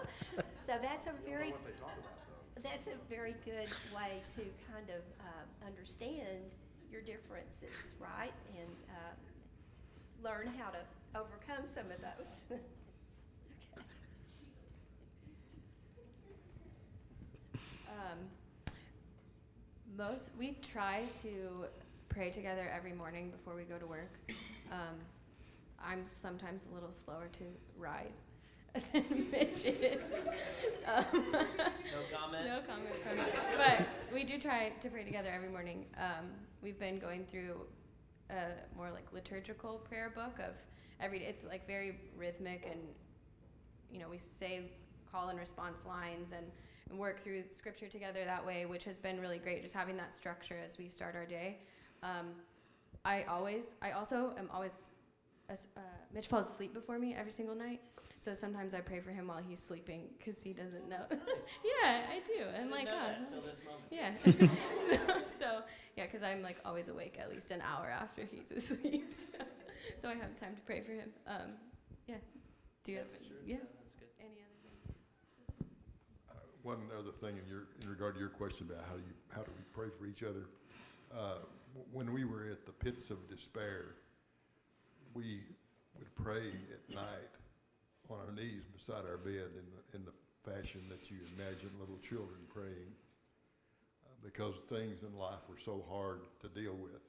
[0.66, 4.42] So that's a very What they talk about that's a very good way to
[4.72, 6.52] kind of uh, understand
[6.92, 8.34] your differences, right?
[8.60, 10.80] And uh, learn how to
[11.16, 12.44] overcome some of those.
[13.78, 13.94] okay.
[17.88, 18.18] Um,
[19.98, 21.66] most we try to
[22.10, 24.12] pray together every morning before we go to work.
[24.72, 24.96] Um,
[25.84, 27.44] I'm sometimes a little slower to
[27.78, 28.24] rise
[28.94, 30.02] than Mitch is.
[30.86, 32.46] Um, No comment.
[32.46, 33.18] No comment from.
[33.58, 35.86] But we do try to pray together every morning.
[35.98, 36.30] Um,
[36.62, 37.56] we've been going through
[38.30, 40.56] a more like liturgical prayer book of
[41.00, 41.20] every.
[41.20, 42.80] It's like very rhythmic, and
[43.92, 44.72] you know we say
[45.12, 46.46] call and response lines and,
[46.90, 49.62] and work through scripture together that way, which has been really great.
[49.62, 51.58] Just having that structure as we start our day.
[52.04, 52.28] Um,
[53.06, 54.90] I always, I also am always.
[55.50, 55.82] As- Uh,
[56.14, 57.82] Mitch falls asleep before me every single night,
[58.20, 61.00] so sometimes I pray for him while he's sleeping because he doesn't know.
[61.00, 61.10] Nice.
[61.82, 62.46] yeah, I do.
[62.48, 63.86] I'm Didn't like, know oh, that until this moment.
[63.92, 64.12] yeah.
[64.24, 65.62] so, so,
[65.98, 69.44] yeah, because I'm like always awake at least an hour after he's asleep, so,
[70.00, 71.10] so I have time to pray for him.
[71.28, 71.52] Um,
[72.08, 72.16] yeah.
[72.84, 73.28] Do you That's have?
[73.28, 73.38] true.
[73.46, 73.58] Yeah.
[73.78, 74.08] That's good.
[74.20, 74.96] Any other things?
[76.30, 76.34] Uh,
[76.64, 79.42] One other thing in your, in regard to your question about how do you, how
[79.42, 80.46] do we pray for each other?
[81.12, 81.40] Uh,
[81.74, 83.96] w- When we were at the pits of despair,
[85.14, 85.42] we
[85.98, 87.32] would pray at night
[88.10, 92.00] on our knees beside our bed in the, in the fashion that you imagine little
[92.00, 92.94] children praying.
[94.24, 97.02] because things in life were so hard to deal with.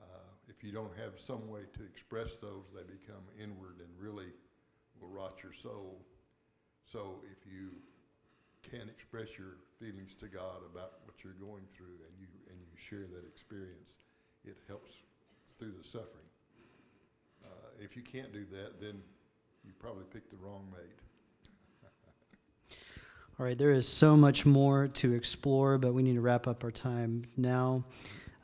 [0.00, 4.32] Uh, if you don't have some way to express those, they become inward and really
[5.00, 6.00] will rot your soul.
[6.84, 7.70] So if you
[8.62, 12.66] can express your feelings to God about what you're going through and you, and you
[12.76, 13.98] share that experience,
[14.44, 14.96] it helps
[15.58, 16.26] through the suffering.
[17.78, 19.00] Uh, if you can't do that, then
[19.64, 20.82] you probably picked the wrong mate.
[23.38, 26.64] All right, there is so much more to explore, but we need to wrap up
[26.64, 27.84] our time now.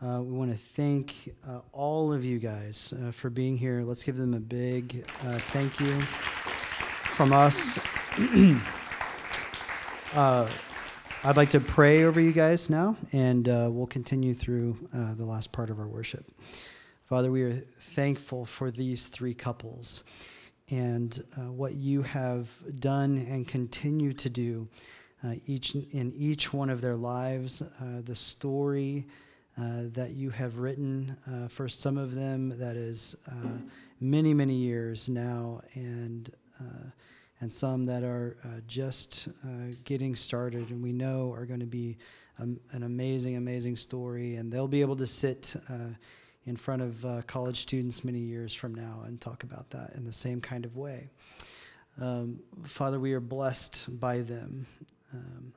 [0.05, 3.83] Uh, we want to thank uh, all of you guys uh, for being here.
[3.83, 7.79] Let's give them a big uh, thank you from us.
[10.15, 10.49] Uh,
[11.25, 15.51] I'd like to pray over you guys now, and uh, we'll continue through the last
[15.51, 16.25] part of our worship.
[17.07, 17.63] Father, we are
[17.95, 20.05] thankful for these three couples
[20.71, 22.49] and uh, what you have
[22.81, 24.67] done and continue to do
[25.23, 29.07] uh, each in each one of their lives, uh, the story
[29.59, 33.49] uh, that you have written uh, for some of them that is uh,
[34.01, 36.33] many many years now, and
[37.43, 39.29] and some that are just
[39.85, 41.99] getting started, and we know are going to be
[42.39, 45.55] um, an amazing amazing story, and they'll be able to sit
[46.47, 50.05] in front of uh, college students many years from now and talk about that in
[50.05, 51.09] the same kind of way.
[52.01, 54.67] Um, Father, we are blessed by them.
[55.13, 55.53] Um,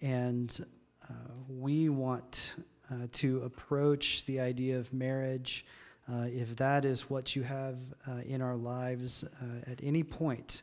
[0.00, 0.64] and
[1.08, 1.14] uh,
[1.48, 2.54] we want
[2.90, 5.64] uh, to approach the idea of marriage,
[6.10, 10.62] uh, if that is what you have uh, in our lives uh, at any point.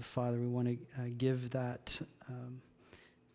[0.00, 2.00] Father, we want to give that.
[2.28, 2.60] Um,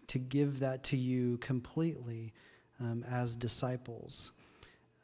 [0.07, 2.33] to give that to you completely
[2.79, 4.33] um, as disciples.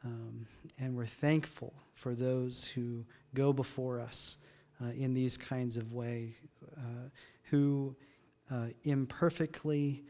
[0.04, 0.46] Um,
[0.78, 4.38] and we're thankful for those who go before us
[4.82, 6.34] uh, in these kinds of ways,
[6.76, 7.08] uh,
[7.44, 7.94] who
[8.50, 10.02] uh, imperfectly,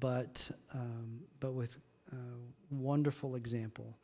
[0.00, 1.76] but, um, but with
[2.12, 2.16] uh,
[2.70, 3.96] wonderful example,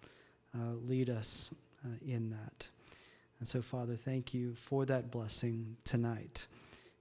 [0.55, 1.53] uh, lead us
[1.85, 2.69] uh, in that.
[3.41, 6.47] And so, Father, thank you for that blessing tonight.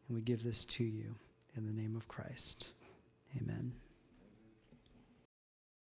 [0.08, 1.14] And we give this to you
[1.56, 2.72] in the name of Christ.
[3.40, 3.83] Amen.